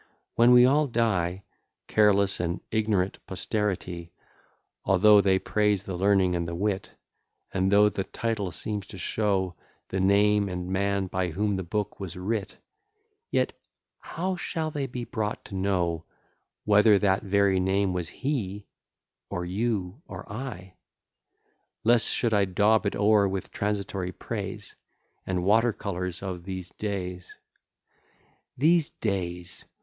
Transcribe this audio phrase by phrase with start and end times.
[0.33, 1.43] when we all die,
[1.87, 4.11] Careless and ignorant posterity,
[4.83, 6.89] Although they praise the learning and the wit,
[7.53, 9.53] And though the title seems to show
[9.89, 12.57] The name and man by whom the book was writ,
[13.29, 13.53] Yet
[13.99, 16.05] how shall they be brought to know,
[16.65, 18.65] Whether that very name was he,
[19.29, 20.77] or you, or I?
[21.83, 24.75] Less should I daub it o'er with transitory praise,
[25.27, 27.35] And water colours of these days:
[28.57, 29.63] These days!